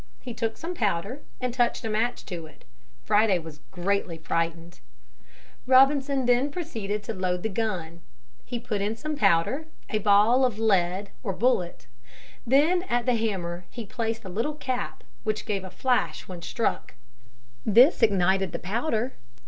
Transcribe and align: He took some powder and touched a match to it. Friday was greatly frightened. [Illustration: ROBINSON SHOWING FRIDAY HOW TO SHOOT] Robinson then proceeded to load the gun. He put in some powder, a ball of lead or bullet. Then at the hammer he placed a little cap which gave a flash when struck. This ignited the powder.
He 0.19 0.33
took 0.33 0.57
some 0.57 0.73
powder 0.73 1.21
and 1.39 1.53
touched 1.53 1.83
a 1.85 1.87
match 1.87 2.25
to 2.25 2.47
it. 2.47 2.65
Friday 3.03 3.37
was 3.37 3.59
greatly 3.69 4.17
frightened. 4.17 4.79
[Illustration: 4.79 5.29
ROBINSON 5.67 6.15
SHOWING 6.25 6.25
FRIDAY 6.25 6.39
HOW 6.39 6.39
TO 6.39 6.49
SHOOT] 6.49 6.51
Robinson 6.51 6.51
then 6.51 6.51
proceeded 6.51 7.03
to 7.03 7.13
load 7.21 7.43
the 7.43 7.49
gun. 7.49 8.01
He 8.43 8.59
put 8.59 8.81
in 8.81 8.95
some 8.95 9.15
powder, 9.15 9.67
a 9.91 9.99
ball 9.99 10.43
of 10.43 10.57
lead 10.57 11.11
or 11.21 11.33
bullet. 11.33 11.85
Then 12.47 12.81
at 12.89 13.05
the 13.05 13.13
hammer 13.13 13.65
he 13.69 13.85
placed 13.85 14.25
a 14.25 14.29
little 14.29 14.55
cap 14.55 15.03
which 15.23 15.45
gave 15.45 15.63
a 15.63 15.69
flash 15.69 16.27
when 16.27 16.41
struck. 16.41 16.95
This 17.63 18.01
ignited 18.01 18.53
the 18.53 18.57
powder. 18.57 19.13